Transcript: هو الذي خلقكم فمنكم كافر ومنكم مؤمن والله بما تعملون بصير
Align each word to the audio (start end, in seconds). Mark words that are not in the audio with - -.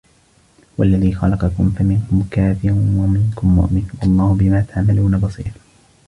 هو 0.79 0.83
الذي 0.83 1.11
خلقكم 1.13 1.69
فمنكم 1.69 2.27
كافر 2.31 2.71
ومنكم 2.71 3.55
مؤمن 3.55 3.87
والله 4.01 4.33
بما 4.35 4.61
تعملون 4.61 5.19
بصير 5.19 5.51